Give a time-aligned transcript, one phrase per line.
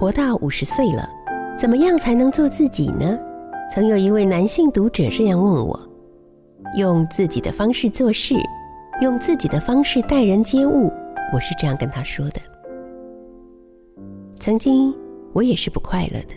[0.00, 1.06] 活到五十岁了，
[1.58, 3.18] 怎么样才能做自己呢？
[3.70, 5.78] 曾有一位男性读者这样问我：
[6.74, 8.34] 用自己的方式做事，
[9.02, 10.90] 用自己的方式待人接物。
[11.34, 12.40] 我是这样跟他说的。
[14.36, 14.90] 曾经
[15.34, 16.34] 我也是不快乐的。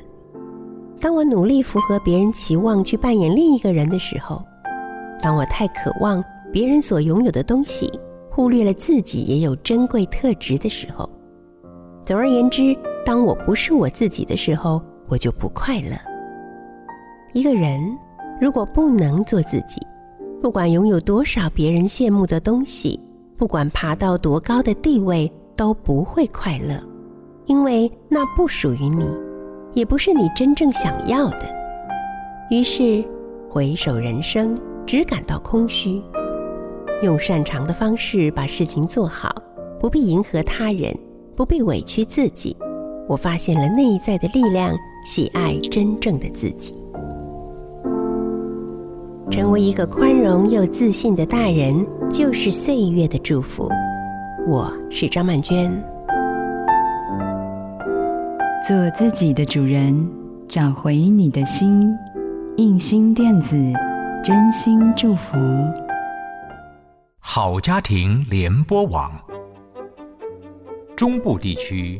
[1.00, 4.44] 当我努力符合别人期望去扮演另一个人的时候，
[5.22, 6.22] 当我太渴望
[6.52, 7.90] 别人所拥有的东西，
[8.30, 11.10] 忽略了自己也有珍贵特质的时候，
[12.04, 12.78] 总而言之。
[13.06, 15.98] 当我不是我自己的时候，我就不快乐。
[17.34, 17.82] 一个人
[18.40, 19.82] 如果不能做自己，
[20.42, 23.00] 不管拥有多少别人羡慕的东西，
[23.38, 26.82] 不管爬到多高的地位，都不会快乐，
[27.46, 29.06] 因为那不属于你，
[29.74, 31.48] 也不是你真正想要的。
[32.50, 33.04] 于是
[33.50, 36.02] 回首人生，只感到空虚。
[37.02, 39.34] 用擅长的方式把事情做好，
[39.80, 40.98] 不必迎合他人，
[41.36, 42.56] 不必委屈自己。
[43.08, 44.74] 我发现了内在的力量，
[45.06, 46.74] 喜爱真正的自己，
[49.30, 53.70] 成为一个宽容又自信的大人，就是岁月的祝福。
[54.48, 55.70] 我是张曼娟，
[58.66, 60.10] 做自己的主人，
[60.48, 61.94] 找回你的心。
[62.58, 63.58] 印心电子，
[64.24, 65.36] 真心祝福。
[67.20, 69.12] 好家庭联播网，
[70.96, 72.00] 中部地区。